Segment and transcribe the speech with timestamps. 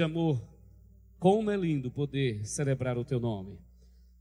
[0.00, 0.40] de amor,
[1.18, 3.58] como é lindo poder celebrar o teu nome.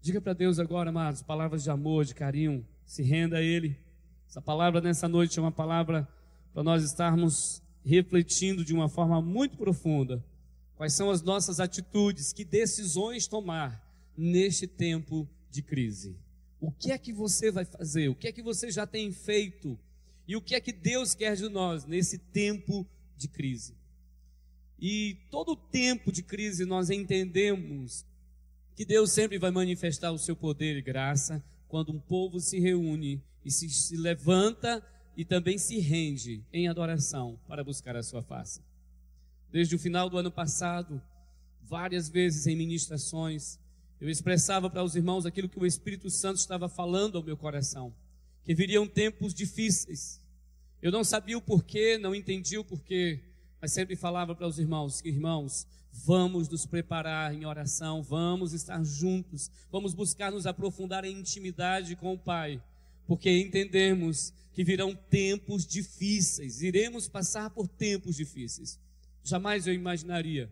[0.01, 3.79] Diga para Deus agora, amados, palavras de amor, de carinho, se renda a Ele.
[4.27, 6.05] Essa palavra nessa noite é uma palavra
[6.53, 10.21] para nós estarmos refletindo de uma forma muito profunda
[10.75, 13.81] quais são as nossas atitudes, que decisões tomar
[14.17, 16.17] neste tempo de crise.
[16.59, 18.09] O que é que você vai fazer?
[18.09, 19.79] O que é que você já tem feito?
[20.27, 22.85] E o que é que Deus quer de nós nesse tempo
[23.15, 23.78] de crise?
[24.81, 28.05] E todo tempo de crise nós entendemos
[28.75, 33.21] que Deus sempre vai manifestar o seu poder e graça quando um povo se reúne
[33.43, 34.81] e se, se levanta
[35.17, 38.61] e também se rende em adoração para buscar a sua face.
[39.51, 41.01] Desde o final do ano passado,
[41.61, 43.59] várias vezes em ministrações,
[43.99, 47.93] eu expressava para os irmãos aquilo que o Espírito Santo estava falando ao meu coração,
[48.45, 50.21] que viriam tempos difíceis.
[50.81, 53.19] Eu não sabia o porquê, não entendia o porquê,
[53.61, 59.51] mas sempre falava para os irmãos: irmãos, vamos nos preparar em oração, vamos estar juntos,
[59.71, 62.61] vamos buscar nos aprofundar em intimidade com o Pai,
[63.07, 68.79] porque entendemos que virão tempos difíceis, iremos passar por tempos difíceis.
[69.23, 70.49] Jamais eu imaginaria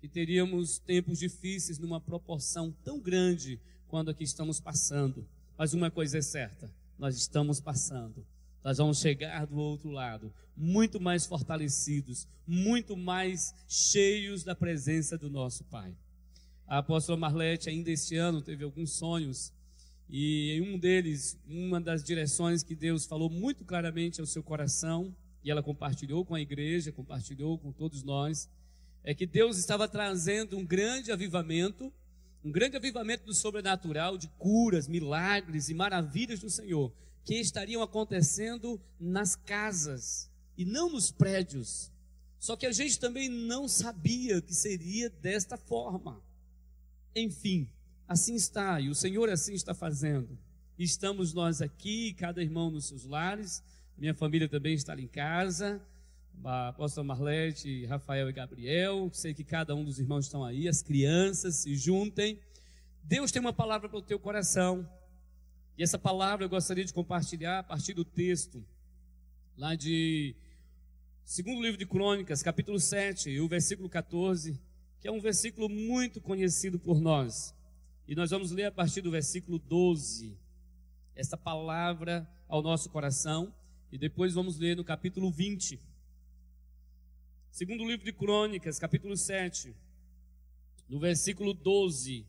[0.00, 5.26] que teríamos tempos difíceis numa proporção tão grande quando aqui estamos passando.
[5.56, 8.24] Mas uma coisa é certa: nós estamos passando
[8.62, 15.30] nós vamos chegar do outro lado muito mais fortalecidos, muito mais cheios da presença do
[15.30, 15.94] nosso Pai.
[16.66, 19.52] A apóstola Marlete ainda este ano teve alguns sonhos
[20.10, 25.14] e em um deles, uma das direções que Deus falou muito claramente ao seu coração
[25.44, 28.48] e ela compartilhou com a igreja, compartilhou com todos nós,
[29.04, 31.92] é que Deus estava trazendo um grande avivamento,
[32.44, 36.92] um grande avivamento do sobrenatural, de curas, milagres e maravilhas do Senhor
[37.24, 41.92] que estariam acontecendo nas casas e não nos prédios.
[42.38, 46.22] Só que a gente também não sabia que seria desta forma.
[47.14, 47.68] Enfim,
[48.06, 50.38] assim está, e o Senhor assim está fazendo.
[50.78, 53.62] Estamos nós aqui, cada irmão nos seus lares,
[53.96, 55.82] minha família também está ali em casa,
[56.44, 60.82] a apóstola Marlete, Rafael e Gabriel, sei que cada um dos irmãos estão aí, as
[60.82, 62.38] crianças se juntem.
[63.02, 64.88] Deus tem uma palavra para o teu coração.
[65.78, 68.66] E essa palavra eu gostaria de compartilhar a partir do texto,
[69.56, 70.34] lá de
[71.24, 74.60] segundo livro de Crônicas, capítulo 7, e o versículo 14,
[75.00, 77.54] que é um versículo muito conhecido por nós.
[78.08, 80.36] E nós vamos ler a partir do versículo 12,
[81.14, 83.54] essa palavra ao nosso coração,
[83.92, 85.78] e depois vamos ler no capítulo 20.
[87.52, 89.72] Segundo livro de Crônicas, capítulo 7,
[90.88, 92.26] no versículo 12.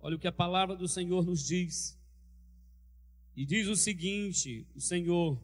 [0.00, 1.96] Olha o que a palavra do Senhor nos diz.
[3.36, 5.38] E diz o seguinte: o Senhor.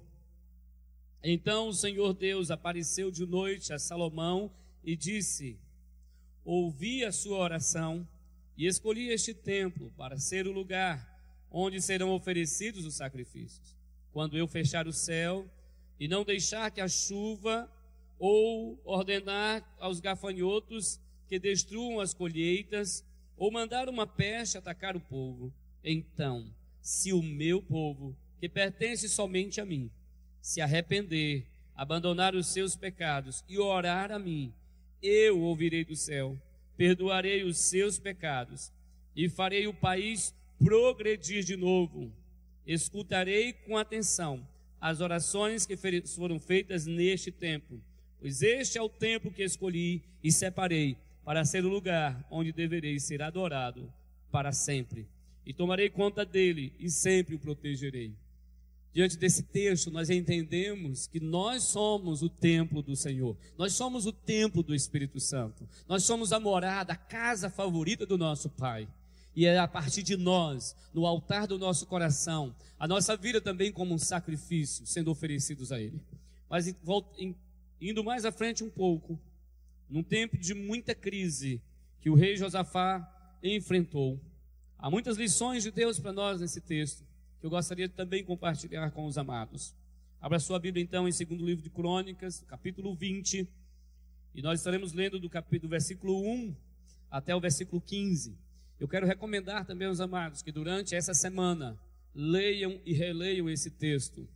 [1.23, 4.51] Então o Senhor Deus apareceu de noite a Salomão
[4.83, 5.59] e disse:
[6.43, 8.09] Ouvi a sua oração
[8.57, 11.13] e escolhi este templo para ser o lugar
[11.51, 13.77] onde serão oferecidos os sacrifícios.
[14.11, 15.47] Quando eu fechar o céu
[16.01, 17.71] e não deixar que a chuva
[18.19, 20.99] ou ordenar aos gafanhotos
[21.29, 23.05] que destruam as colheitas,
[23.37, 29.61] ou mandar uma peste atacar o povo, então se o meu povo, que pertence somente
[29.61, 29.89] a mim,
[30.41, 34.53] se arrepender, abandonar os seus pecados e orar a mim,
[35.01, 36.37] eu ouvirei do céu,
[36.77, 38.73] perdoarei os seus pecados
[39.15, 42.13] e farei o país progredir de novo.
[42.67, 44.47] Escutarei com atenção
[44.81, 45.77] as orações que
[46.07, 47.81] foram feitas neste tempo,
[48.19, 52.99] pois este é o tempo que escolhi e separei para ser o lugar onde deverei
[52.99, 53.93] ser adorado
[54.33, 55.07] para sempre
[55.45, 58.15] e tomarei conta dele e sempre o protegerei.
[58.93, 64.13] Diante desse texto, nós entendemos que nós somos o templo do Senhor, nós somos o
[64.13, 68.87] templo do Espírito Santo, nós somos a morada, a casa favorita do nosso Pai.
[69.35, 73.73] E é a partir de nós, no altar do nosso coração, a nossa vida também
[73.73, 75.99] como um sacrifício, sendo oferecidos a Ele.
[76.51, 76.67] Mas
[77.81, 79.19] indo mais à frente um pouco,
[79.89, 81.63] num tempo de muita crise
[81.99, 83.09] que o rei Josafá
[83.43, 84.21] enfrentou,
[84.83, 87.05] Há muitas lições de Deus para nós nesse texto,
[87.39, 89.73] que eu gostaria de também compartilhar com os amados.
[90.21, 93.49] Abra sua Bíblia então em segundo livro de Crônicas, capítulo 20,
[94.35, 96.57] e nós estaremos lendo do capítulo versículo 1
[97.09, 98.37] até o versículo 15.
[98.81, 101.79] Eu quero recomendar também aos amados que durante essa semana
[102.13, 104.29] leiam e releiam esse texto,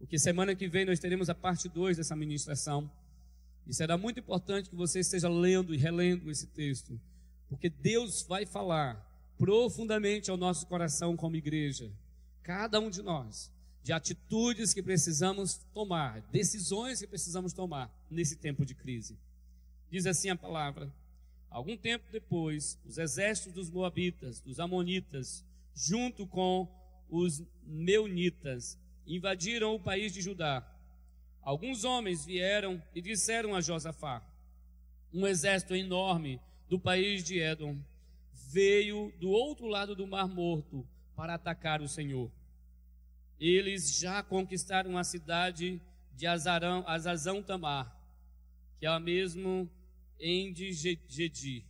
[0.00, 2.90] porque semana que vem nós teremos a parte 2 dessa ministração.
[3.64, 7.00] E será muito importante que você esteja lendo e relendo esse texto,
[7.48, 9.05] porque Deus vai falar
[9.38, 11.90] profundamente ao nosso coração como igreja,
[12.42, 13.52] cada um de nós,
[13.82, 19.16] de atitudes que precisamos tomar, decisões que precisamos tomar nesse tempo de crise.
[19.90, 20.92] Diz assim a palavra:
[21.50, 25.44] Algum tempo depois, os exércitos dos Moabitas, dos Amonitas,
[25.74, 26.68] junto com
[27.08, 30.66] os Meunitas, invadiram o país de Judá.
[31.42, 34.22] Alguns homens vieram e disseram a Josafá:
[35.12, 37.78] Um exército enorme do país de Edom
[38.48, 42.30] veio do outro lado do Mar Morto para atacar o Senhor.
[43.38, 45.80] Eles já conquistaram a cidade
[46.14, 47.94] de Azarão, Azazão Tamar,
[48.78, 49.68] que é a mesmo
[50.18, 51.64] em Gedi.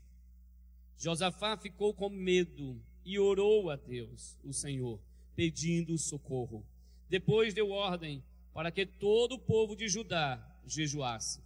[0.97, 5.01] Josafá ficou com medo e orou a Deus, o Senhor,
[5.35, 6.65] pedindo socorro.
[7.09, 8.23] Depois deu ordem
[8.53, 11.41] para que todo o povo de Judá jejuasse.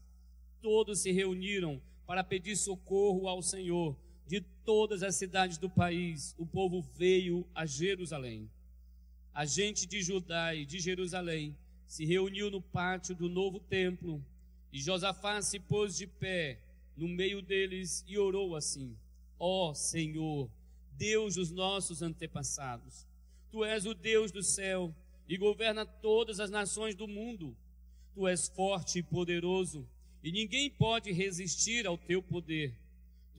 [0.62, 3.96] Todos se reuniram para pedir socorro ao Senhor.
[4.30, 8.48] De todas as cidades do país, o povo veio a Jerusalém.
[9.34, 14.24] A gente de Judá e de Jerusalém se reuniu no pátio do novo templo,
[14.72, 16.60] e Josafá se pôs de pé
[16.96, 18.96] no meio deles e orou assim:
[19.36, 20.48] Ó oh, Senhor,
[20.92, 23.08] Deus dos nossos antepassados,
[23.50, 24.94] tu és o Deus do céu
[25.28, 27.56] e governa todas as nações do mundo.
[28.14, 29.84] Tu és forte e poderoso,
[30.22, 32.72] e ninguém pode resistir ao teu poder.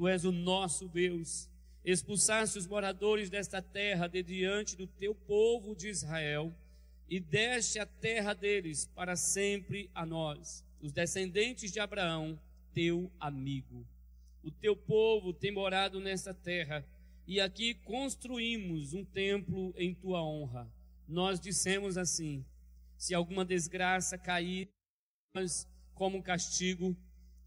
[0.02, 1.48] Tu és o nosso Deus.
[1.86, 6.52] Expulsaste os moradores desta terra de diante do teu povo de Israel,
[7.08, 12.42] e deste a terra deles para sempre a nós, os descendentes de Abraão,
[12.74, 13.86] teu amigo.
[14.44, 16.84] O teu povo tem morado nesta terra,
[17.28, 20.68] e aqui construímos um templo em tua honra
[21.08, 22.44] nós dissemos assim:
[22.98, 24.68] se alguma desgraça cair,
[25.94, 26.98] como castigo,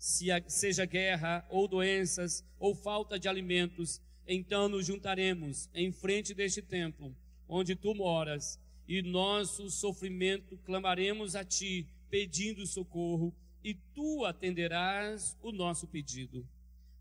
[0.04, 6.60] se seja guerra ou doenças ou falta de alimentos, então nos juntaremos em frente deste
[6.60, 7.16] templo,
[7.48, 13.34] onde tu moras, e nosso sofrimento clamaremos a ti, pedindo socorro,
[13.64, 16.46] e tu atenderás o nosso pedido.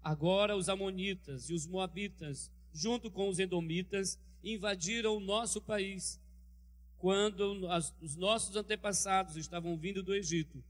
[0.02, 6.22] Agora os amonitas e os moabitas, junto com os edomitas, invadiram o nosso país
[7.00, 7.68] quando
[8.00, 10.64] os nossos antepassados estavam vindo do Egito,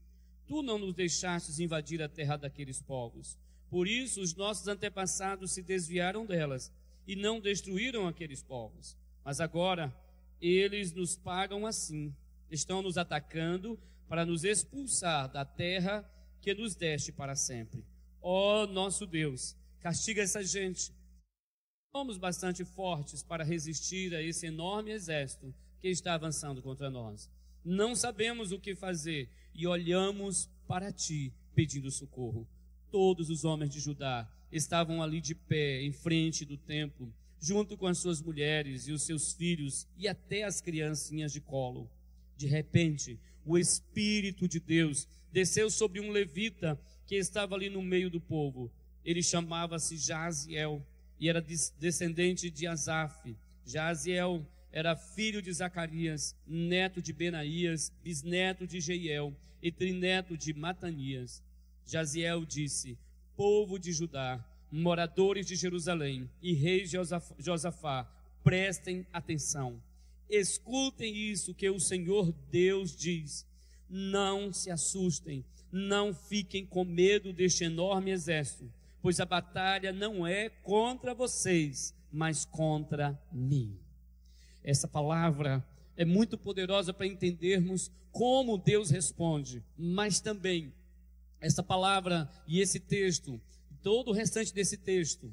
[0.46, 3.38] tu não nos deixastes invadir a terra daqueles povos.
[3.70, 6.72] Por isso, os nossos antepassados se desviaram delas
[7.06, 8.96] e não destruíram aqueles povos.
[9.24, 9.94] Mas agora,
[10.40, 12.14] eles nos pagam assim,
[12.50, 16.08] estão nos atacando para nos expulsar da terra
[16.40, 17.84] que nos deste para sempre.
[18.20, 20.92] Ó oh, nosso Deus, castiga essa gente.
[21.90, 27.30] Somos bastante fortes para resistir a esse enorme exército que está avançando contra nós.
[27.64, 32.46] Não sabemos o que fazer e olhamos para ti pedindo socorro.
[32.90, 37.86] Todos os homens de Judá estavam ali de pé, em frente do templo, junto com
[37.86, 41.90] as suas mulheres e os seus filhos e até as criancinhas de colo.
[42.36, 48.08] De repente, o Espírito de Deus desceu sobre um levita que estava ali no meio
[48.08, 48.72] do povo.
[49.04, 50.84] Ele chamava-se Jaziel
[51.20, 51.44] e era
[51.78, 53.36] descendente de Asaf.
[53.66, 59.32] Jaziel era filho de Zacarias, neto de Benaías, bisneto de Jeiel
[59.62, 61.40] e trineto de Matanias.
[61.86, 62.98] Jaziel disse:
[63.36, 66.96] Povo de Judá, moradores de Jerusalém e reis de
[67.38, 68.02] Josafá,
[68.42, 69.80] prestem atenção.
[70.28, 73.46] Escutem isso que o Senhor Deus diz.
[73.88, 78.68] Não se assustem, não fiquem com medo deste enorme exército,
[79.00, 83.83] pois a batalha não é contra vocês, mas contra mim.
[84.64, 85.62] Essa palavra
[85.96, 90.72] é muito poderosa para entendermos como Deus responde, mas também
[91.40, 93.38] essa palavra e esse texto,
[93.82, 95.30] todo o restante desse texto,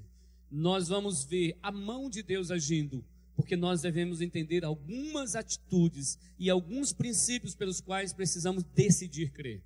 [0.52, 3.04] nós vamos ver a mão de Deus agindo,
[3.36, 9.62] porque nós devemos entender algumas atitudes e alguns princípios pelos quais precisamos decidir crer.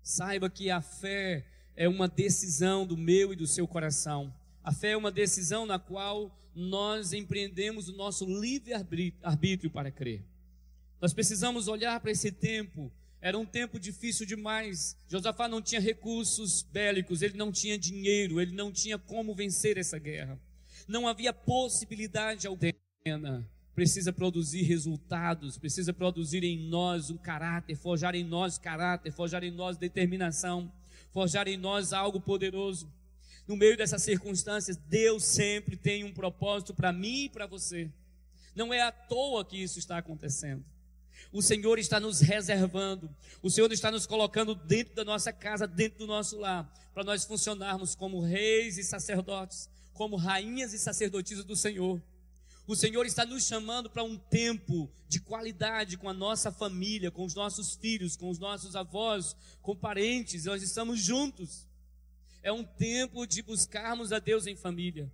[0.00, 1.44] Saiba que a fé
[1.74, 4.32] é uma decisão do meu e do seu coração.
[4.68, 10.22] A fé é uma decisão na qual nós empreendemos o nosso livre-arbítrio para crer.
[11.00, 12.92] Nós precisamos olhar para esse tempo.
[13.18, 14.94] Era um tempo difícil demais.
[15.08, 19.98] Josafá não tinha recursos bélicos, ele não tinha dinheiro, ele não tinha como vencer essa
[19.98, 20.38] guerra.
[20.86, 23.48] Não havia possibilidade alguma.
[23.74, 29.50] Precisa produzir resultados, precisa produzir em nós um caráter, forjar em nós caráter, forjar em
[29.50, 30.70] nós determinação,
[31.10, 32.86] forjar em nós algo poderoso
[33.48, 37.90] no meio dessas circunstâncias, Deus sempre tem um propósito para mim e para você.
[38.54, 40.62] Não é à toa que isso está acontecendo.
[41.32, 43.10] O Senhor está nos reservando,
[43.42, 47.24] o Senhor está nos colocando dentro da nossa casa, dentro do nosso lar, para nós
[47.24, 52.02] funcionarmos como reis e sacerdotes, como rainhas e sacerdotisas do Senhor.
[52.66, 57.24] O Senhor está nos chamando para um tempo de qualidade com a nossa família, com
[57.24, 61.67] os nossos filhos, com os nossos avós, com parentes, nós estamos juntos.
[62.48, 65.12] É um tempo de buscarmos a Deus em família.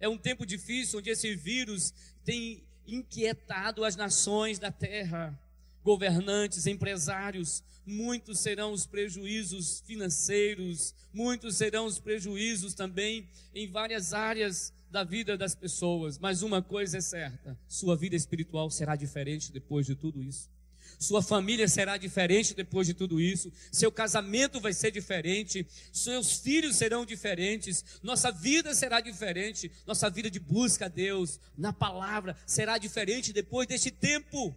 [0.00, 1.94] É um tempo difícil onde esse vírus
[2.24, 5.40] tem inquietado as nações da terra,
[5.84, 7.62] governantes, empresários.
[7.86, 15.38] Muitos serão os prejuízos financeiros, muitos serão os prejuízos também em várias áreas da vida
[15.38, 16.18] das pessoas.
[16.18, 20.50] Mas uma coisa é certa: sua vida espiritual será diferente depois de tudo isso.
[20.98, 23.52] Sua família será diferente depois de tudo isso.
[23.70, 25.66] Seu casamento vai ser diferente.
[25.92, 27.84] Seus filhos serão diferentes.
[28.02, 29.70] Nossa vida será diferente.
[29.86, 34.54] Nossa vida de busca a Deus na palavra será diferente depois deste tempo.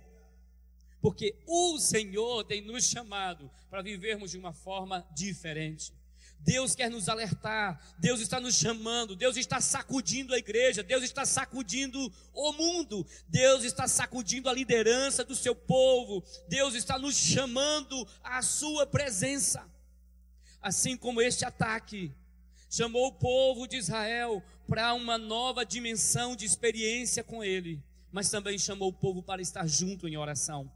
[1.01, 5.93] Porque o Senhor tem nos chamado para vivermos de uma forma diferente.
[6.39, 11.25] Deus quer nos alertar, Deus está nos chamando, Deus está sacudindo a igreja, Deus está
[11.25, 18.07] sacudindo o mundo, Deus está sacudindo a liderança do seu povo, Deus está nos chamando
[18.23, 19.67] à sua presença.
[20.61, 22.13] Assim como este ataque
[22.69, 28.57] chamou o povo de Israel para uma nova dimensão de experiência com Ele, mas também
[28.57, 30.71] chamou o povo para estar junto em oração.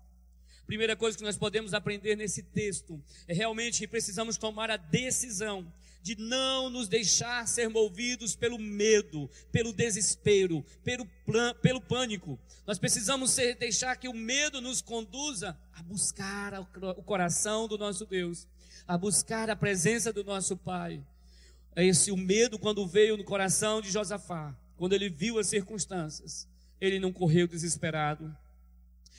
[0.65, 5.71] Primeira coisa que nós podemos aprender nesse texto é realmente precisamos tomar a decisão
[6.03, 12.37] de não nos deixar ser movidos pelo medo, pelo desespero, pelo, plan, pelo pânico.
[12.67, 18.05] Nós precisamos ser, deixar que o medo nos conduza a buscar o coração do nosso
[18.05, 18.45] Deus,
[18.85, 21.01] a buscar a presença do nosso Pai.
[21.73, 26.47] É esse o medo quando veio no coração de Josafá, quando ele viu as circunstâncias,
[26.81, 28.35] ele não correu desesperado,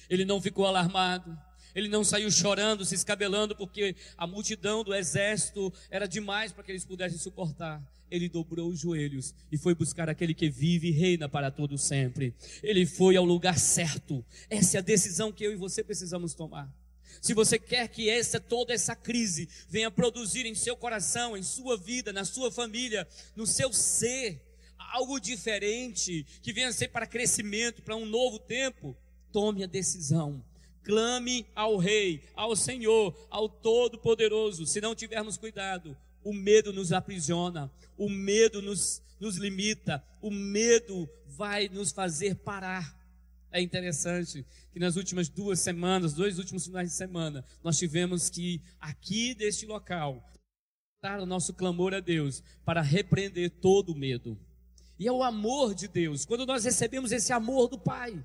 [0.08, 1.36] ele não ficou alarmado,
[1.74, 6.70] ele não saiu chorando, se escabelando, porque a multidão do exército era demais para que
[6.70, 7.82] eles pudessem suportar.
[8.10, 12.32] Ele dobrou os joelhos e foi buscar aquele que vive e reina para todo sempre.
[12.62, 14.24] Ele foi ao lugar certo.
[14.48, 16.72] Essa é a decisão que eu e você precisamos tomar.
[17.20, 21.76] Se você quer que essa toda essa crise venha produzir em seu coração, em sua
[21.76, 24.40] vida, na sua família, no seu ser,
[24.92, 28.96] algo diferente, que venha ser para crescimento, para um novo tempo,
[29.34, 30.40] tome a decisão.
[30.84, 34.64] Clame ao Rei, ao Senhor, ao Todo-Poderoso.
[34.64, 41.08] Se não tivermos cuidado, o medo nos aprisiona, o medo nos, nos limita, o medo
[41.26, 42.96] vai nos fazer parar.
[43.50, 48.62] É interessante que nas últimas duas semanas, dois últimos finais de semana, nós tivemos que
[48.80, 50.24] aqui deste local
[51.02, 54.38] dar o nosso clamor a Deus para repreender todo o medo.
[54.96, 56.24] E é o amor de Deus.
[56.24, 58.24] Quando nós recebemos esse amor do Pai,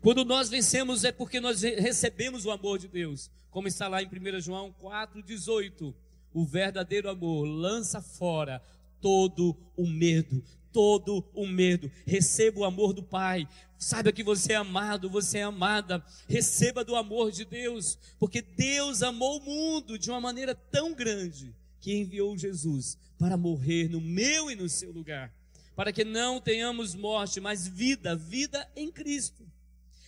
[0.00, 3.30] quando nós vencemos é porque nós recebemos o amor de Deus.
[3.50, 5.94] Como está lá em 1 João 4,18.
[6.32, 8.62] O verdadeiro amor lança fora
[9.00, 10.42] todo o medo.
[10.72, 11.90] Todo o medo.
[12.06, 13.48] Receba o amor do Pai.
[13.76, 16.04] Saiba que você é amado, você é amada.
[16.28, 17.98] Receba do amor de Deus.
[18.18, 23.88] Porque Deus amou o mundo de uma maneira tão grande que enviou Jesus para morrer
[23.88, 25.32] no meu e no seu lugar.
[25.74, 29.49] Para que não tenhamos morte, mas vida, vida em Cristo.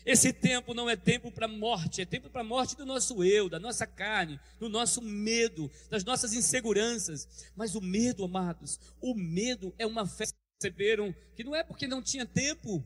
[0.05, 3.59] Esse tempo não é tempo para morte, é tempo para morte do nosso eu, da
[3.59, 7.29] nossa carne, do nosso medo, das nossas inseguranças.
[7.55, 11.87] Mas o medo, amados, o medo é uma fé que receberam que não é porque
[11.87, 12.85] não tinha tempo,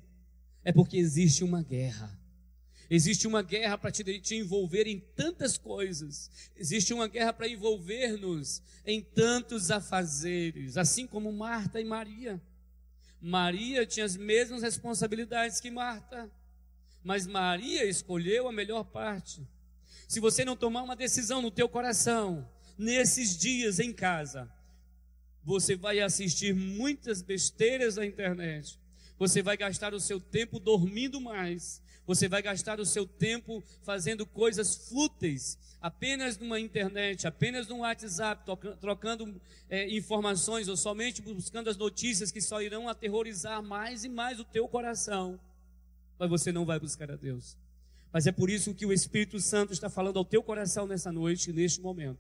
[0.63, 2.19] é porque existe uma guerra.
[2.89, 6.31] Existe uma guerra para te, te, envolver em tantas coisas.
[6.55, 12.41] Existe uma guerra para envolver-nos em tantos afazeres, assim como Marta e Maria.
[13.21, 16.31] Maria tinha as mesmas responsabilidades que Marta
[17.07, 19.47] mas Maria escolheu a melhor parte.
[20.09, 24.53] Se você não tomar uma decisão no teu coração, nesses dias em casa,
[25.45, 28.77] você vai assistir muitas besteiras na internet.
[29.21, 31.81] Você vai gastar o seu tempo dormindo mais.
[32.09, 38.43] Você vai gastar o seu tempo fazendo coisas fúteis, apenas numa internet, apenas no WhatsApp,
[38.81, 44.41] trocando é, informações ou somente buscando as notícias que só irão aterrorizar mais e mais
[44.41, 45.39] o teu coração
[46.19, 47.57] mas você não vai buscar a Deus.
[48.13, 51.53] Mas é por isso que o Espírito Santo está falando ao teu coração nessa noite,
[51.53, 52.19] neste momento.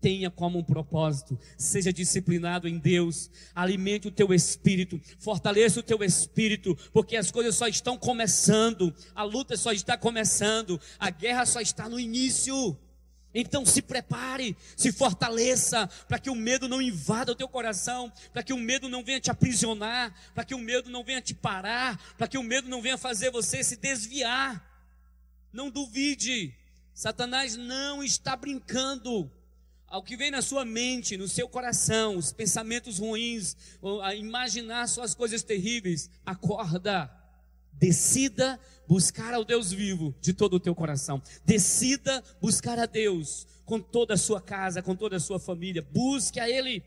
[0.00, 6.02] Tenha como um propósito, seja disciplinado em Deus, alimente o teu espírito, fortaleça o teu
[6.02, 11.60] espírito, porque as coisas só estão começando, a luta só está começando, a guerra só
[11.60, 12.76] está no início.
[13.34, 18.42] Então se prepare, se fortaleça, para que o medo não invada o teu coração, para
[18.42, 21.98] que o medo não venha te aprisionar, para que o medo não venha te parar,
[22.18, 24.62] para que o medo não venha fazer você se desviar.
[25.52, 26.54] Não duvide,
[26.94, 29.30] Satanás não está brincando.
[29.86, 33.54] Ao que vem na sua mente, no seu coração, os pensamentos ruins,
[34.02, 37.10] a imaginar suas coisas terríveis, acorda
[37.72, 41.22] Decida buscar ao Deus vivo de todo o teu coração.
[41.44, 45.82] Decida buscar a Deus com toda a sua casa, com toda a sua família.
[45.82, 46.82] Busque a Ele.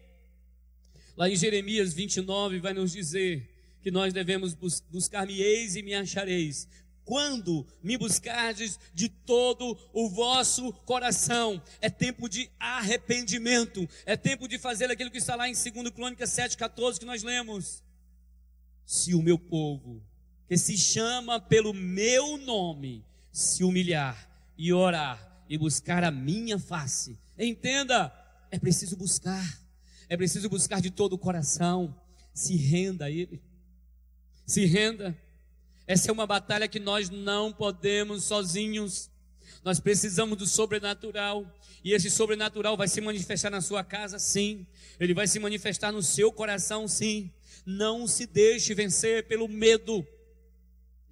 [1.17, 3.49] Lá em Jeremias 29 vai nos dizer
[3.81, 6.67] que nós devemos bus buscar-me-eis e me achareis,
[7.05, 11.61] quando me buscardes de todo o vosso coração.
[11.79, 16.31] É tempo de arrependimento, é tempo de fazer aquilo que está lá em 2 Crônicas
[16.31, 17.83] 7,14 que nós lemos.
[18.85, 20.03] Se o meu povo,
[20.47, 27.17] que se chama pelo meu nome, se humilhar e orar e buscar a minha face,
[27.37, 28.11] entenda,
[28.51, 29.59] é preciso buscar,
[30.07, 31.95] é preciso buscar de todo o coração,
[32.33, 33.41] se renda a Ele,
[34.45, 35.17] se renda.
[35.87, 39.09] Essa é uma batalha que nós não podemos sozinhos.
[39.63, 41.45] Nós precisamos do sobrenatural.
[41.83, 44.65] E esse sobrenatural vai se manifestar na sua casa, sim.
[44.99, 47.31] Ele vai se manifestar no seu coração, sim.
[47.65, 50.05] Não se deixe vencer pelo medo.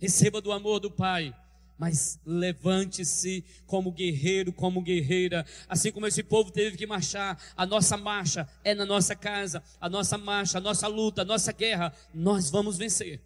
[0.04, 1.34] Receba do amor do Pai.
[1.80, 5.46] Mas levante-se como guerreiro, como guerreira.
[5.68, 9.90] Assim como esse povo teve que marchar, a nossa marcha é na nossa casa, a
[9.90, 11.94] nossa marcha, a nossa luta, a nossa guerra.
[12.14, 13.22] Nós vamos vencer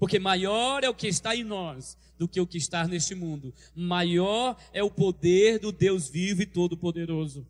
[0.00, 3.52] porque maior é o que está em nós do que o que está neste mundo.
[3.76, 7.46] Maior é o poder do Deus vivo e todo-poderoso.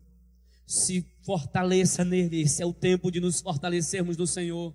[0.67, 4.73] Se fortaleça nele, esse é o tempo de nos fortalecermos no Senhor.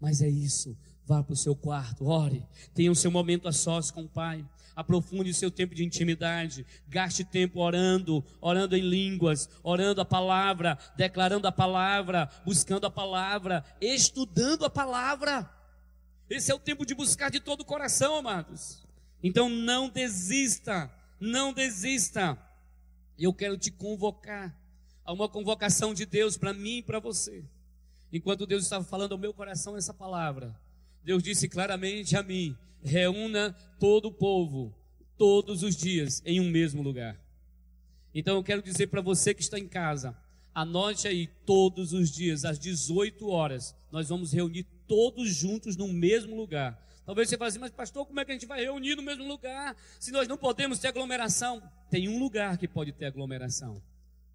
[0.00, 3.90] Mas é isso, vá para o seu quarto, ore, tenha o seu momento a sós
[3.90, 4.44] com o Pai.
[4.76, 10.76] Aprofunde o seu tempo de intimidade, gaste tempo orando, orando em línguas, orando a palavra,
[10.96, 15.48] declarando a palavra, buscando a palavra, estudando a palavra.
[16.28, 18.84] Esse é o tempo de buscar de todo o coração, amados.
[19.22, 22.36] Então não desista, não desista.
[23.16, 24.58] Eu quero te convocar
[25.04, 27.44] a uma convocação de Deus para mim e para você.
[28.12, 30.58] Enquanto Deus estava falando ao meu coração essa palavra,
[31.04, 34.74] Deus disse claramente a mim: reúna todo o povo,
[35.18, 37.20] todos os dias, em um mesmo lugar.
[38.14, 40.16] Então eu quero dizer para você que está em casa,
[40.54, 46.36] anote aí todos os dias, às 18 horas, nós vamos reunir todos juntos no mesmo
[46.36, 46.80] lugar.
[47.04, 49.26] Talvez você fale assim, mas pastor, como é que a gente vai reunir no mesmo
[49.26, 49.76] lugar?
[50.00, 51.62] Se nós não podemos ter aglomeração.
[51.90, 53.82] Tem um lugar que pode ter aglomeração.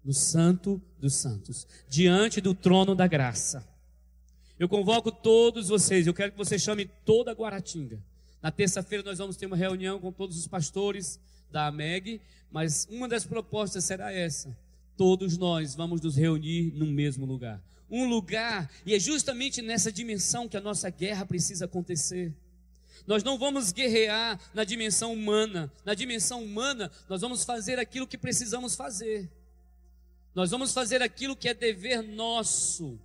[0.04, 1.66] No Santo dos Santos.
[1.88, 3.68] Diante do trono da graça.
[4.60, 8.00] Eu convoco todos vocês, eu quero que você chame toda a Guaratinga.
[8.40, 11.18] Na terça-feira nós vamos ter uma reunião com todos os pastores
[11.50, 12.20] da AMEG,
[12.52, 14.56] mas uma das propostas será essa.
[14.96, 20.48] Todos nós vamos nos reunir no mesmo lugar um lugar, e é justamente nessa dimensão
[20.48, 22.32] que a nossa guerra precisa acontecer.
[23.06, 25.72] Nós não vamos guerrear na dimensão humana.
[25.84, 29.28] Na dimensão humana, nós vamos fazer aquilo que precisamos fazer.
[30.34, 32.98] Nós vamos fazer aquilo que é dever nosso.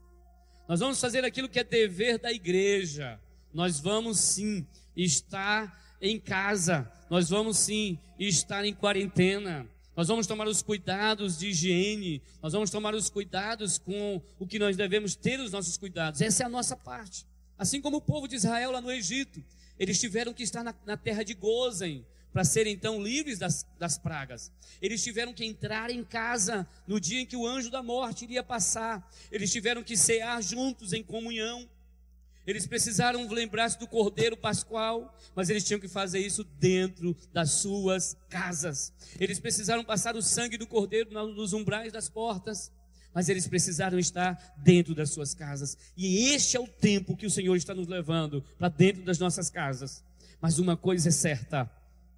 [0.68, 3.20] Nós vamos fazer aquilo que é dever da igreja.
[3.54, 6.92] Nós vamos sim estar em casa.
[7.10, 9.70] Nós vamos sim estar em quarentena.
[9.96, 14.60] Nós vamos tomar os cuidados de higiene, nós vamos tomar os cuidados com o que
[14.60, 16.20] nós devemos ter os nossos cuidados.
[16.20, 17.26] Essa é a nossa parte.
[17.58, 19.42] Assim como o povo de Israel lá no Egito,
[19.80, 23.98] eles tiveram que estar na, na terra de Gozen para serem então livres das, das
[23.98, 24.52] pragas.
[24.82, 28.44] Eles tiveram que entrar em casa no dia em que o anjo da morte iria
[28.44, 29.10] passar.
[29.32, 31.66] Eles tiveram que cear juntos em comunhão.
[32.46, 38.18] Eles precisaram lembrar-se do Cordeiro Pascual, mas eles tinham que fazer isso dentro das suas
[38.30, 38.92] casas.
[39.18, 42.70] Eles precisaram passar o sangue do Cordeiro nos umbrais das portas,
[43.14, 45.78] mas eles precisaram estar dentro das suas casas.
[45.96, 49.50] E este é o tempo que o Senhor está nos levando para dentro das nossas
[49.50, 50.04] casas.
[50.42, 51.72] Mas uma coisa é certa,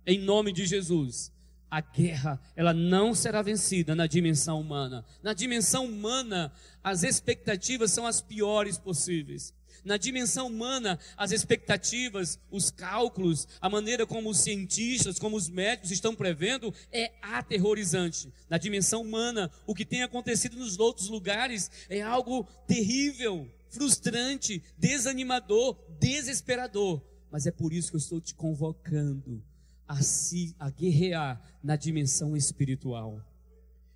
[0.07, 1.33] em nome de Jesus,
[1.69, 5.03] a guerra, ela não será vencida na dimensão humana.
[5.21, 6.49] Na dimensão humana,
[6.81, 9.53] as expectativas são as piores possíveis.
[9.83, 15.91] Na dimensão humana, as expectativas, os cálculos, a maneira como os cientistas, como os médicos
[15.91, 18.31] estão prevendo é aterrorizante.
[18.49, 25.77] Na dimensão humana, o que tem acontecido nos outros lugares é algo terrível, frustrante, desanimador,
[25.99, 27.01] desesperador.
[27.29, 29.43] Mas é por isso que eu estou te convocando
[29.87, 33.21] a se a guerrear na dimensão espiritual.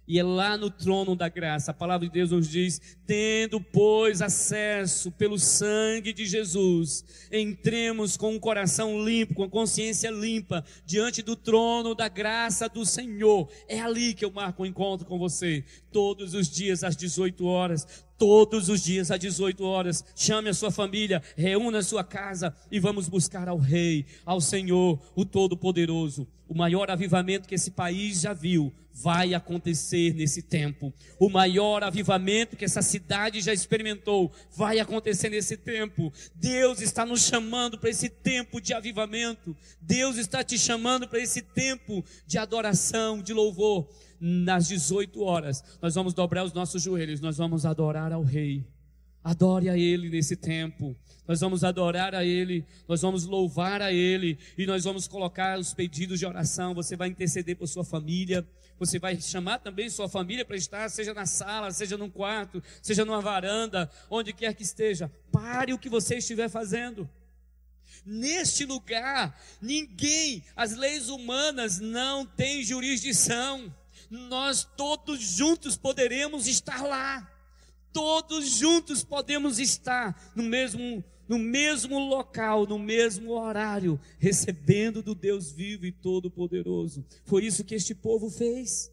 [0.08, 4.22] E é lá no trono da graça, a palavra de Deus nos diz: tendo, pois,
[4.22, 11.22] acesso pelo sangue de Jesus, entremos com um coração limpo, com a consciência limpa, diante
[11.22, 13.50] do trono da graça do Senhor.
[13.70, 17.46] É ali que eu marco o um encontro com você, todos os dias às 18
[17.46, 17.88] horas
[18.22, 20.06] todos os dias às 18 horas.
[20.16, 25.02] Chame a sua família, reúna a sua casa e vamos buscar ao Rei, ao Senhor,
[25.16, 26.28] o Todo-Poderoso.
[26.48, 30.94] O maior avivamento que esse país já viu vai acontecer nesse tempo.
[31.18, 36.14] O maior avivamento que essa cidade já experimentou vai acontecer nesse tempo.
[36.36, 39.58] Deus está nos chamando para esse tempo de avivamento.
[39.82, 43.90] Deus está te chamando para esse tempo de adoração, de louvor
[44.22, 48.64] nas 18 horas, nós vamos dobrar os nossos joelhos, nós vamos adorar ao Rei.
[49.24, 50.96] Adore a Ele nesse tempo.
[51.28, 55.74] Nós vamos adorar a Ele, nós vamos louvar a Ele e nós vamos colocar os
[55.74, 56.76] pedidos de oração.
[56.76, 61.14] Você vai interceder por sua família, você vai chamar também sua família para estar, seja
[61.14, 65.12] na sala, seja num quarto, seja numa varanda, onde quer que esteja.
[65.32, 67.10] Pare o que você estiver fazendo.
[68.06, 73.74] Neste lugar, ninguém, as leis humanas não têm jurisdição.
[74.12, 77.26] Nós todos juntos poderemos estar lá.
[77.94, 85.50] Todos juntos podemos estar no mesmo no mesmo local, no mesmo horário, recebendo do Deus
[85.50, 87.06] vivo e todo-poderoso.
[87.24, 88.92] Foi isso que este povo fez.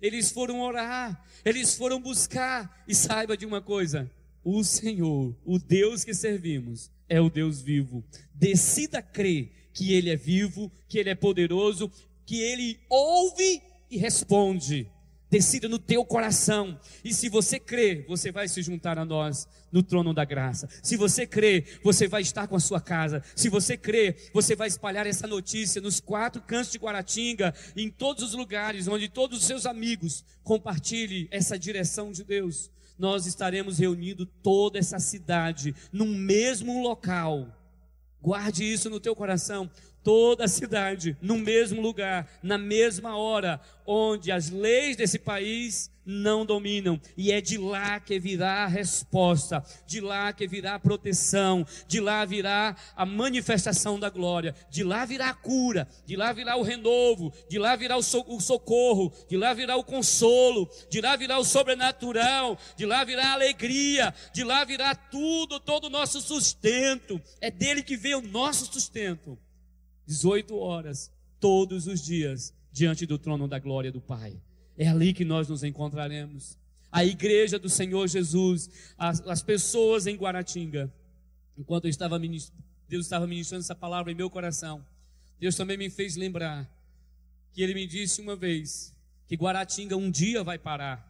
[0.00, 4.10] Eles foram orar, eles foram buscar, e saiba de uma coisa:
[4.42, 8.02] o Senhor, o Deus que servimos, é o Deus vivo.
[8.32, 11.92] Decida crer que Ele é vivo, que Ele é poderoso,
[12.24, 14.90] que Ele ouve e responde.
[15.30, 16.80] Decida no teu coração.
[17.04, 20.68] E se você crê, você vai se juntar a nós no trono da graça.
[20.82, 23.22] Se você crê, você vai estar com a sua casa.
[23.36, 28.24] Se você crê, você vai espalhar essa notícia nos quatro cantos de Guaratinga, em todos
[28.24, 32.70] os lugares onde todos os seus amigos compartilhem essa direção de Deus.
[32.98, 37.54] Nós estaremos reunindo toda essa cidade num mesmo local.
[38.20, 39.70] Guarde isso no teu coração
[40.08, 46.46] toda a cidade, no mesmo lugar, na mesma hora, onde as leis desse país não
[46.46, 51.66] dominam, e é de lá que virá a resposta, de lá que virá a proteção,
[51.86, 56.56] de lá virá a manifestação da glória, de lá virá a cura, de lá virá
[56.56, 61.38] o renovo, de lá virá o socorro, de lá virá o consolo, de lá virá
[61.38, 67.20] o sobrenatural, de lá virá a alegria, de lá virá tudo, todo o nosso sustento,
[67.42, 69.38] é dele que vem o nosso sustento.
[70.08, 74.40] 18 horas, todos os dias, diante do trono da glória do Pai.
[74.74, 76.56] É ali que nós nos encontraremos.
[76.90, 80.90] A igreja do Senhor Jesus, as, as pessoas em Guaratinga.
[81.58, 84.82] Enquanto eu estava Deus estava ministrando essa palavra em meu coração,
[85.38, 86.66] Deus também me fez lembrar
[87.52, 91.06] que Ele me disse uma vez que Guaratinga um dia vai parar.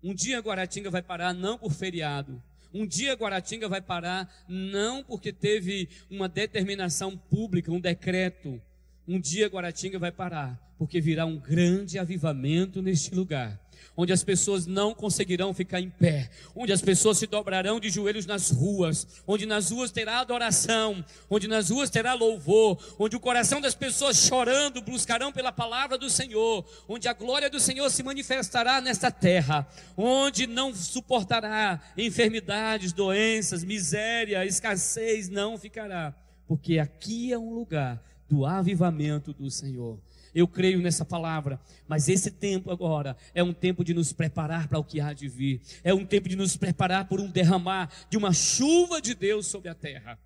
[0.00, 2.40] Um dia Guaratinga vai parar não por feriado,
[2.72, 8.60] um dia Guaratinga vai parar, não porque teve uma determinação pública, um decreto.
[9.06, 13.60] Um dia Guaratinga vai parar, porque virá um grande avivamento neste lugar
[13.96, 18.26] onde as pessoas não conseguirão ficar em pé, onde as pessoas se dobrarão de joelhos
[18.26, 23.60] nas ruas, onde nas ruas terá adoração, onde nas ruas terá louvor, onde o coração
[23.60, 28.80] das pessoas chorando buscarão pela palavra do Senhor, onde a glória do Senhor se manifestará
[28.80, 29.66] nesta terra,
[29.96, 36.14] onde não suportará enfermidades, doenças, miséria, escassez, não ficará,
[36.46, 39.98] porque aqui é um lugar do avivamento do Senhor.
[40.34, 44.78] Eu creio nessa palavra, mas esse tempo agora é um tempo de nos preparar para
[44.78, 45.60] o que há de vir.
[45.82, 49.68] É um tempo de nos preparar por um derramar de uma chuva de Deus sobre
[49.68, 50.18] a terra.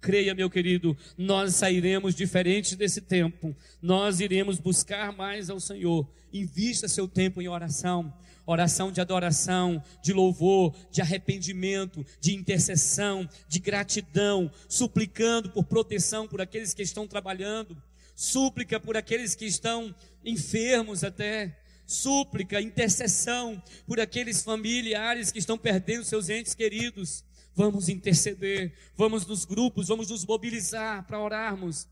[0.00, 3.56] Creia, meu querido, nós sairemos diferentes desse tempo.
[3.80, 6.06] Nós iremos buscar mais ao Senhor.
[6.32, 8.12] Invista seu tempo em oração
[8.46, 16.40] oração de adoração, de louvor, de arrependimento, de intercessão, de gratidão, suplicando por proteção por
[16.40, 17.76] aqueles que estão trabalhando,
[18.14, 26.04] súplica por aqueles que estão enfermos até, súplica, intercessão por aqueles familiares que estão perdendo
[26.04, 27.24] seus entes queridos.
[27.54, 31.86] Vamos interceder, vamos nos grupos, vamos nos mobilizar para orarmos.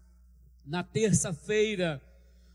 [0.65, 2.01] Na terça-feira,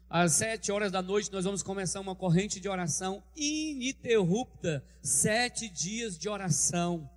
[0.10, 6.18] às sete horas da noite, nós vamos começar uma corrente de oração ininterrupta sete dias
[6.18, 7.10] de oração.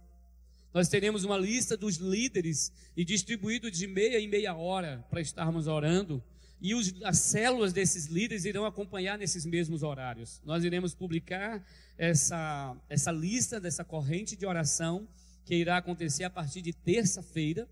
[0.73, 5.67] Nós teremos uma lista dos líderes e distribuído de meia em meia hora para estarmos
[5.67, 6.23] orando
[6.61, 10.41] e os, as células desses líderes irão acompanhar nesses mesmos horários.
[10.45, 11.65] Nós iremos publicar
[11.97, 15.09] essa, essa lista dessa corrente de oração
[15.45, 17.69] que irá acontecer a partir de terça-feira,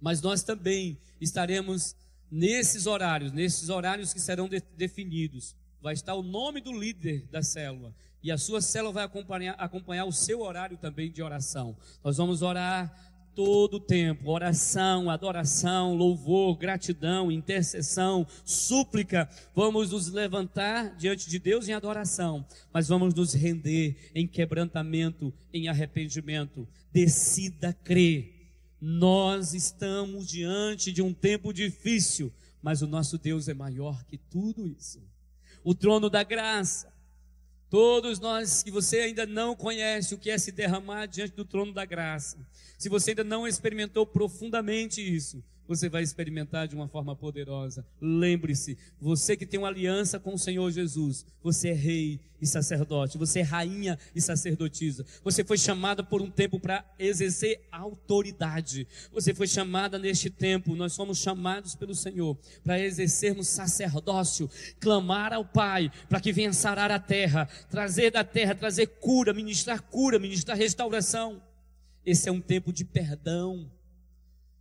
[0.00, 1.94] mas nós também estaremos
[2.30, 5.54] nesses horários, nesses horários que serão de, definidos.
[5.80, 10.04] Vai estar o nome do líder da célula e a sua célula vai acompanhar, acompanhar
[10.04, 11.76] o seu horário também de oração.
[12.02, 13.05] Nós vamos orar
[13.36, 19.28] todo tempo, oração, adoração, louvor, gratidão, intercessão, súplica.
[19.54, 25.68] Vamos nos levantar diante de Deus em adoração, mas vamos nos render em quebrantamento, em
[25.68, 26.66] arrependimento.
[26.90, 28.32] Decida crer.
[28.80, 34.66] Nós estamos diante de um tempo difícil, mas o nosso Deus é maior que tudo
[34.66, 34.98] isso.
[35.62, 36.95] O trono da graça.
[37.68, 41.72] Todos nós que você ainda não conhece o que é se derramar diante do trono
[41.72, 42.38] da graça
[42.78, 47.84] se você ainda não experimentou profundamente isso, você vai experimentar de uma forma poderosa.
[48.00, 53.18] Lembre-se, você que tem uma aliança com o Senhor Jesus, você é rei e sacerdote,
[53.18, 55.04] você é rainha e sacerdotisa.
[55.24, 58.86] Você foi chamada por um tempo para exercer autoridade.
[59.12, 65.44] Você foi chamada neste tempo, nós somos chamados pelo Senhor para exercermos sacerdócio, clamar ao
[65.44, 70.56] Pai para que venha sarar a terra, trazer da terra, trazer cura, ministrar cura, ministrar
[70.56, 71.42] restauração.
[72.04, 73.70] Esse é um tempo de perdão.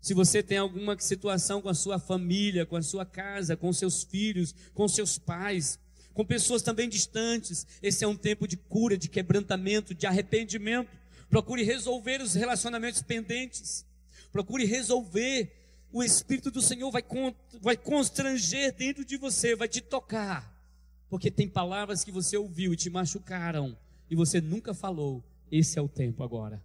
[0.05, 4.03] Se você tem alguma situação com a sua família, com a sua casa, com seus
[4.03, 5.79] filhos, com seus pais,
[6.13, 10.91] com pessoas também distantes, esse é um tempo de cura, de quebrantamento, de arrependimento.
[11.27, 13.83] Procure resolver os relacionamentos pendentes.
[14.31, 15.51] Procure resolver.
[15.91, 17.03] O Espírito do Senhor vai,
[17.59, 20.55] vai constranger dentro de você, vai te tocar.
[21.09, 23.75] Porque tem palavras que você ouviu e te machucaram
[24.07, 25.23] e você nunca falou.
[25.51, 26.61] Esse é o tempo agora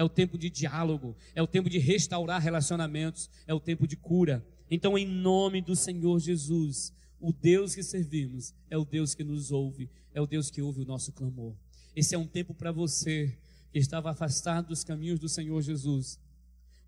[0.00, 3.96] é o tempo de diálogo, é o tempo de restaurar relacionamentos, é o tempo de
[3.96, 4.42] cura.
[4.70, 9.52] Então, em nome do Senhor Jesus, o Deus que servimos é o Deus que nos
[9.52, 11.54] ouve, é o Deus que ouve o nosso clamor.
[11.94, 13.36] Esse é um tempo para você
[13.70, 16.18] que estava afastado dos caminhos do Senhor Jesus,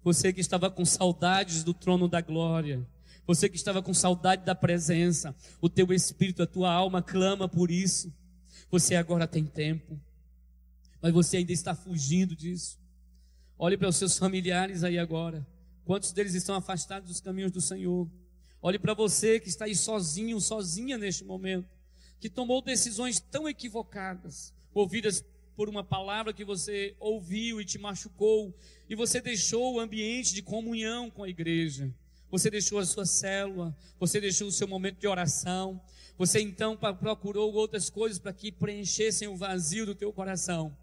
[0.02, 2.82] você que estava com saudades do trono da glória,
[3.26, 7.70] você que estava com saudade da presença, o teu espírito, a tua alma clama por
[7.70, 8.10] isso.
[8.70, 10.00] Você agora tem tempo,
[11.02, 12.80] mas você ainda está fugindo disso.
[13.64, 15.46] Olhe para os seus familiares aí agora.
[15.84, 18.10] Quantos deles estão afastados dos caminhos do Senhor?
[18.60, 21.68] Olhe para você que está aí sozinho, sozinha neste momento,
[22.18, 28.52] que tomou decisões tão equivocadas, ouvidas por uma palavra que você ouviu e te machucou,
[28.90, 31.94] e você deixou o ambiente de comunhão com a igreja.
[32.32, 35.80] Você deixou a sua célula, você deixou o seu momento de oração,
[36.18, 40.76] você então procurou outras coisas para que preenchessem o vazio do teu coração.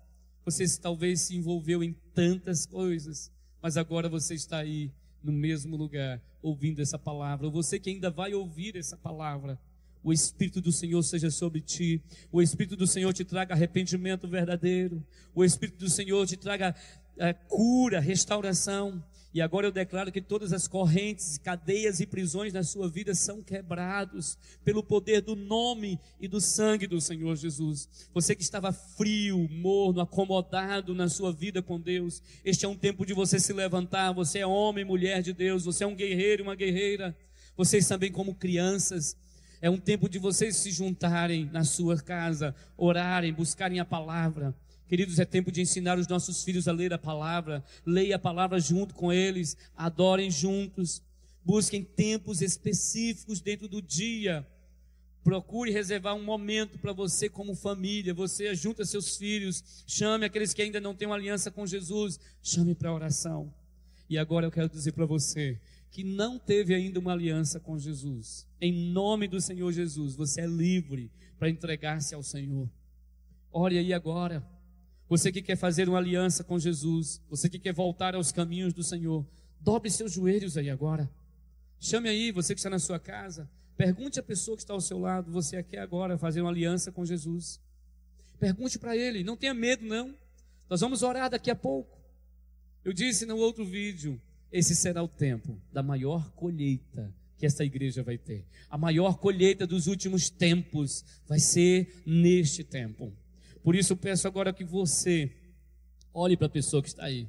[0.46, 4.92] Você talvez se envolveu em tantas coisas, mas agora você está aí
[5.24, 7.50] no mesmo lugar, ouvindo essa palavra.
[7.50, 9.60] Você que ainda vai ouvir essa palavra,
[10.04, 15.06] o Espírito do Senhor seja sobre ti, o Espírito do Senhor te traga arrependimento verdadeiro,
[15.36, 16.74] o Espírito do Senhor te traga
[17.20, 19.04] é, cura, restauração.
[19.32, 23.44] E agora eu declaro que todas as correntes, cadeias e prisões na sua vida são
[23.44, 27.88] quebrados pelo poder do nome e do sangue do Senhor Jesus.
[28.12, 33.06] Você que estava frio, morno, acomodado na sua vida com Deus, este é um tempo
[33.06, 34.14] de você se levantar.
[34.14, 37.16] Você é homem, mulher de Deus, você é um guerreiro, uma guerreira.
[37.56, 39.16] Vocês também como crianças,
[39.62, 44.56] é um tempo de vocês se juntarem na sua casa, orarem, buscarem a palavra
[44.90, 47.64] Queridos, é tempo de ensinar os nossos filhos a ler a palavra.
[47.86, 51.04] Leia a palavra junto com eles, adorem juntos.
[51.46, 54.46] Busquem tempos específicos dentro do dia.
[55.24, 58.16] Procure reservar um momento para você como família.
[58.16, 62.74] Você junta seus filhos, chame aqueles que ainda não têm uma aliança com Jesus, chame
[62.74, 63.54] para oração.
[64.10, 65.60] E agora eu quero dizer para você
[65.92, 68.48] que não teve ainda uma aliança com Jesus.
[68.60, 72.68] Em nome do Senhor Jesus, você é livre para entregar-se ao Senhor.
[73.52, 74.44] Ore aí agora.
[75.10, 78.84] Você que quer fazer uma aliança com Jesus, você que quer voltar aos caminhos do
[78.84, 79.26] Senhor,
[79.60, 81.10] dobre seus joelhos aí agora.
[81.80, 85.00] Chame aí, você que está na sua casa, pergunte à pessoa que está ao seu
[85.00, 87.60] lado, você quer agora fazer uma aliança com Jesus?
[88.40, 90.14] Pergunte para ele, não tenha medo não.
[90.70, 91.98] Nós vamos orar daqui a pouco.
[92.86, 98.04] Eu disse no outro vídeo, esse será o tempo da maior colheita que essa igreja
[98.04, 98.46] vai ter.
[98.70, 103.12] A maior colheita dos últimos tempos vai ser neste tempo.
[103.64, 105.32] Por isso eu peço agora que você
[106.14, 107.28] olhe para a pessoa que está aí.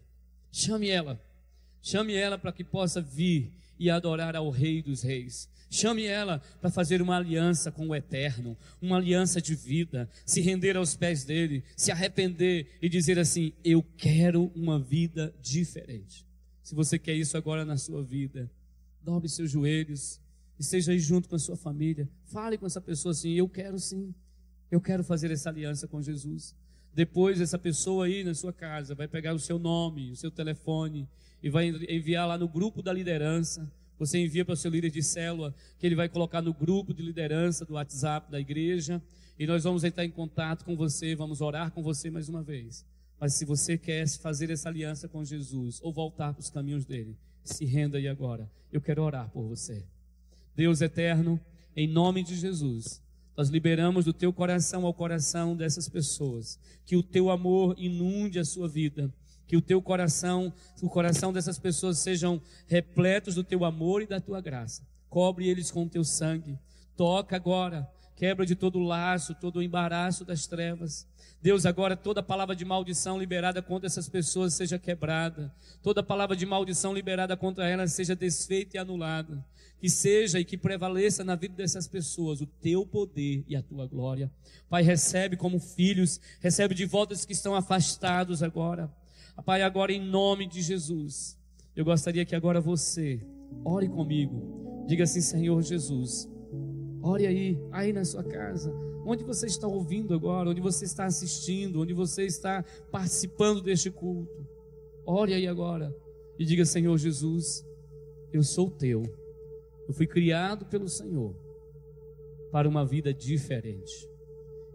[0.53, 1.21] Chame ela.
[1.83, 5.49] Chame ela para que possa vir e adorar ao Rei dos Reis.
[5.71, 10.77] Chame ela para fazer uma aliança com o Eterno, uma aliança de vida, se render
[10.77, 16.27] aos pés dele, se arrepender e dizer assim: Eu quero uma vida diferente.
[16.63, 18.51] Se você quer isso agora na sua vida,
[19.03, 20.21] dobre seus joelhos,
[20.59, 22.09] esteja aí junto com a sua família.
[22.25, 24.13] Fale com essa pessoa assim: Eu quero sim.
[24.71, 26.55] Eu quero fazer essa aliança com Jesus.
[26.95, 31.09] Depois, essa pessoa aí na sua casa vai pegar o seu nome, o seu telefone
[31.43, 33.71] e vai enviar lá no grupo da liderança.
[33.99, 37.03] Você envia para o seu líder de célula, que ele vai colocar no grupo de
[37.03, 39.03] liderança do WhatsApp da igreja.
[39.39, 42.85] E nós vamos entrar em contato com você, vamos orar com você mais uma vez.
[43.19, 47.17] Mas se você quer fazer essa aliança com Jesus ou voltar para os caminhos dele,
[47.45, 48.51] se renda aí agora.
[48.73, 49.85] Eu quero orar por você.
[50.57, 51.41] Deus eterno,
[51.77, 53.03] em nome de Jesus.
[53.41, 56.61] Nós liberamos do teu coração ao coração dessas pessoas.
[56.85, 59.11] Que o teu amor inunde a sua vida.
[59.47, 64.21] Que o teu coração, o coração dessas pessoas sejam repletos do teu amor e da
[64.21, 64.87] tua graça.
[65.09, 66.59] Cobre eles com o teu sangue.
[66.95, 67.91] Toca agora
[68.21, 71.09] quebra de todo laço, todo o embaraço das trevas.
[71.41, 75.51] Deus, agora toda palavra de maldição liberada contra essas pessoas seja quebrada,
[75.83, 79.43] toda palavra de maldição liberada contra elas seja desfeita e anulada.
[79.81, 83.87] Que seja e que prevaleça na vida dessas pessoas o teu poder e a tua
[83.87, 84.31] glória.
[84.69, 88.93] Pai, recebe como filhos, recebe de volta os que estão afastados agora.
[89.47, 91.39] Pai, agora em nome de Jesus,
[91.75, 93.27] eu gostaria que agora você
[93.65, 94.85] ore comigo.
[94.87, 96.29] Diga assim, Senhor Jesus,
[97.03, 98.73] ore aí, aí na sua casa
[99.05, 104.47] onde você está ouvindo agora, onde você está assistindo, onde você está participando deste culto.
[105.05, 105.95] Ore aí agora
[106.39, 107.67] e diga: Senhor Jesus,
[108.33, 109.03] eu sou teu.
[109.89, 111.35] Eu fui criado pelo Senhor
[112.53, 114.09] para uma vida diferente.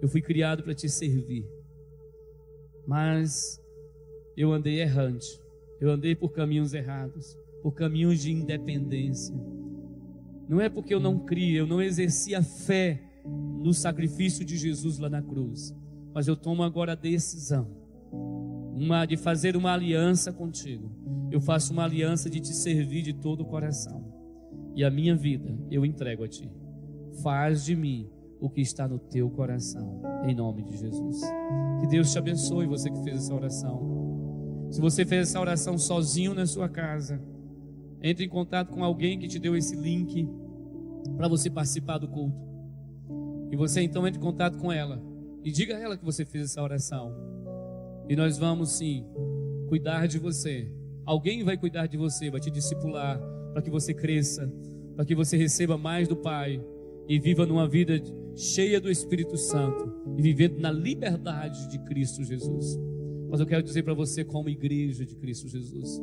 [0.01, 1.47] Eu fui criado para te servir.
[2.85, 3.61] Mas
[4.35, 5.41] eu andei errante.
[5.79, 9.35] Eu andei por caminhos errados, por caminhos de independência.
[10.47, 15.09] Não é porque eu não cria, eu não exercia fé no sacrifício de Jesus lá
[15.09, 15.75] na cruz.
[16.13, 17.85] Mas eu tomo agora a decisão
[18.75, 20.91] uma, de fazer uma aliança contigo.
[21.31, 24.13] Eu faço uma aliança de te servir de todo o coração.
[24.75, 26.51] E a minha vida eu entrego a ti.
[27.23, 31.21] Faz de mim o que está no teu coração, em nome de Jesus.
[31.79, 34.67] Que Deus te abençoe, você que fez essa oração.
[34.69, 37.21] Se você fez essa oração sozinho na sua casa,
[38.07, 40.29] entre em contato com alguém que te deu esse link
[41.17, 42.37] para você participar do culto.
[43.51, 45.01] E você então entre em contato com ela
[45.43, 47.15] e diga a ela que você fez essa oração.
[48.07, 49.03] E nós vamos sim
[49.67, 50.71] cuidar de você.
[51.03, 53.19] Alguém vai cuidar de você, vai te discipular
[53.53, 54.51] para que você cresça,
[54.95, 56.63] para que você receba mais do Pai
[57.07, 57.99] e viva numa vida
[58.35, 62.77] cheia do Espírito Santo e vivendo na liberdade de Cristo Jesus.
[63.29, 65.99] Mas eu quero dizer para você, como igreja de Cristo Jesus,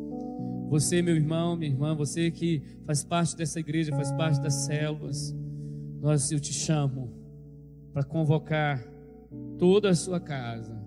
[0.72, 5.36] você, meu irmão, minha irmã, você que faz parte dessa igreja, faz parte das células,
[6.00, 7.12] nós, eu te chamo
[7.92, 8.82] para convocar
[9.58, 10.82] toda a sua casa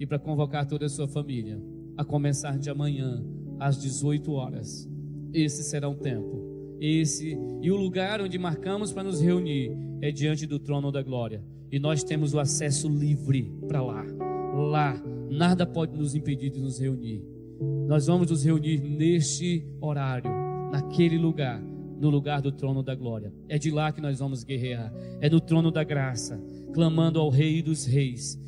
[0.00, 1.60] e para convocar toda a sua família,
[1.98, 3.22] a começar de amanhã,
[3.60, 4.88] às 18 horas.
[5.34, 6.78] Esse será o tempo.
[6.80, 9.70] Esse e o lugar onde marcamos para nos reunir
[10.00, 11.44] é diante do trono da glória.
[11.70, 14.02] E nós temos o acesso livre para lá.
[14.54, 14.98] Lá,
[15.30, 17.35] nada pode nos impedir de nos reunir.
[17.86, 20.30] Nós vamos nos reunir neste horário,
[20.70, 21.62] naquele lugar
[21.98, 23.32] no lugar do trono da glória.
[23.48, 24.92] É de lá que nós vamos guerrear.
[25.20, 26.40] É no trono da graça,
[26.72, 28.38] clamando ao Rei dos Reis.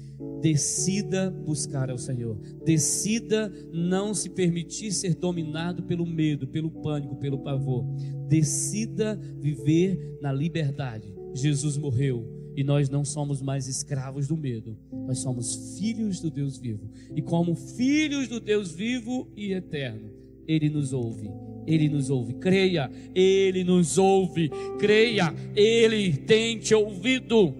[0.40, 2.38] Decida buscar ao Senhor.
[2.64, 7.84] Decida não se permitir ser dominado pelo medo, pelo pânico, pelo pavor.
[8.28, 11.14] Decida viver na liberdade.
[11.34, 16.58] Jesus morreu e nós não somos mais escravos do medo, nós somos filhos do Deus
[16.58, 16.90] vivo.
[17.14, 20.10] E como filhos do Deus vivo e eterno,
[20.44, 21.30] Ele nos ouve
[21.64, 22.32] ele nos ouve.
[22.32, 24.50] Creia, Ele nos ouve.
[24.78, 27.54] Creia, Ele tem te ouvido.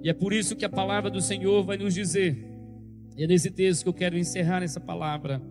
[0.00, 2.38] E é por isso que a palavra do Senhor vai nos dizer.
[3.18, 5.42] E é nesse texto que eu quero encerrar essa palavra.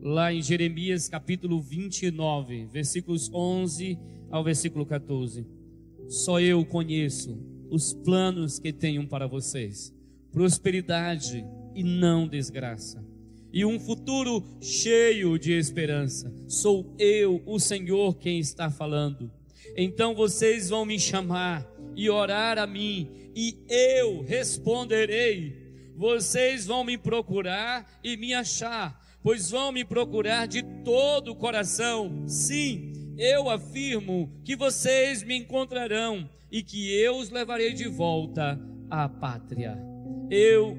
[0.00, 3.96] Lá em Jeremias capítulo 29, versículos 11
[4.30, 5.46] ao versículo 14.
[6.08, 9.92] Só eu conheço os planos que tenho para vocês:
[10.30, 13.02] prosperidade e não desgraça
[13.52, 16.32] e um futuro cheio de esperança.
[16.48, 19.30] Sou eu, o Senhor, quem está falando.
[19.76, 25.60] Então vocês vão me chamar e orar a mim, e eu responderei.
[25.94, 32.24] Vocês vão me procurar e me achar, pois vão me procurar de todo o coração.
[32.26, 39.08] Sim, eu afirmo que vocês me encontrarão e que eu os levarei de volta à
[39.08, 39.92] pátria
[40.34, 40.78] eu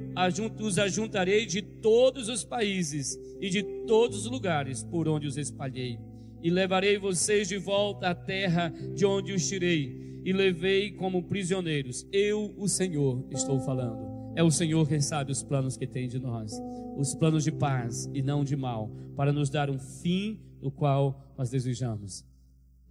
[0.60, 6.00] os ajuntarei de todos os países e de todos os lugares por onde os espalhei,
[6.42, 12.04] e levarei vocês de volta à terra de onde os tirei, e levei como prisioneiros.
[12.12, 14.34] Eu, o Senhor, estou falando.
[14.36, 16.60] É o Senhor quem sabe os planos que tem de nós,
[16.98, 21.32] os planos de paz e não de mal, para nos dar um fim no qual
[21.38, 22.26] nós desejamos.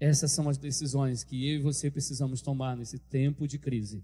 [0.02, 4.02] Essas são as decisões que eu e você precisamos tomar nesse tempo de crise.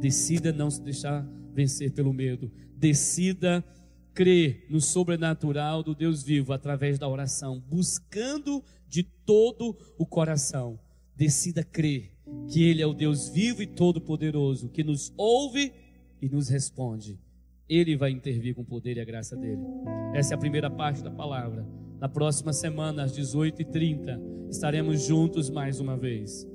[0.00, 1.20] Decida não se deixar
[1.52, 2.50] vencer pelo medo.
[2.74, 3.62] Decida
[4.14, 10.80] crer no sobrenatural do Deus vivo através da oração, buscando de todo o coração.
[11.14, 12.16] Decida crer
[12.48, 15.70] que Ele é o Deus vivo e todo-poderoso, que nos ouve
[16.22, 17.20] e nos responde.
[17.68, 19.60] Ele vai intervir com o poder e a graça dele.
[20.14, 21.68] Essa é a primeira parte da palavra.
[22.00, 26.48] Na próxima semana, às 18h30, estaremos juntos mais uma vez.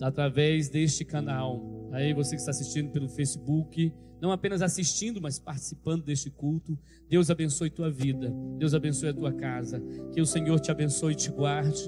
[0.00, 6.02] Através deste canal Aí você que está assistindo pelo Facebook, não apenas assistindo, mas participando
[6.02, 6.78] deste culto.
[7.06, 9.78] Deus abençoe tua vida, Deus abençoe a tua casa.
[10.10, 11.82] Que o Senhor te abençoe e te guarde,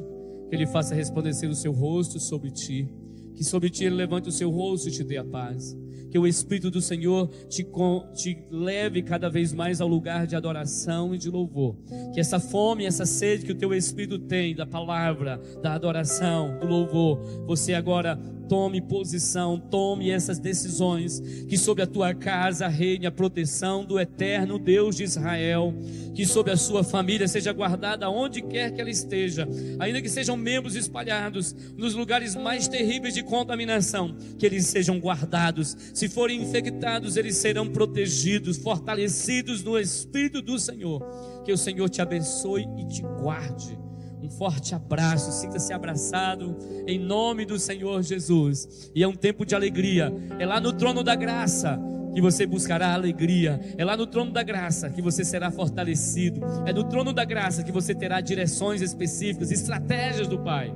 [0.49, 2.87] que Ele faça resplandecer o seu rosto sobre ti,
[3.35, 5.77] Que sobre ti ele levante o seu rosto e te dê a paz.
[6.15, 7.67] Que o Espírito do Senhor te,
[8.15, 11.75] te leve cada vez mais ao lugar de adoração e de louvor.
[12.13, 16.69] Que essa fome, essa sede que o teu Espírito tem da palavra, da adoração, do
[16.69, 18.15] louvor, você agora
[18.49, 24.59] tome posição, tome essas decisões, que sobre a tua casa reine a proteção do eterno
[24.59, 25.75] Deus de Israel,
[26.15, 30.37] que sobre a sua família seja guardada onde quer que ela esteja, ainda que sejam
[30.37, 37.17] membros espalhados nos lugares mais terríveis de contaminação, que eles sejam guardados, se forem infectados,
[37.17, 41.03] eles serão protegidos, fortalecidos no Espírito do Senhor.
[41.45, 43.84] Que o Senhor te abençoe e te guarde
[44.25, 46.57] um forte abraço, sinta-se abraçado
[46.87, 48.91] em nome do Senhor Jesus.
[48.95, 50.13] E é um tempo de alegria.
[50.39, 51.79] É lá no trono da graça
[52.15, 53.61] que você buscará alegria.
[53.77, 56.41] É lá no trono da graça que você será fortalecido.
[56.65, 60.75] É no trono da graça que você terá direções específicas, estratégias do Pai.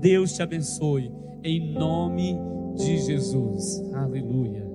[0.00, 1.12] Deus te abençoe
[1.44, 2.36] em nome
[2.76, 3.80] de Jesus.
[3.94, 4.67] Aleluia.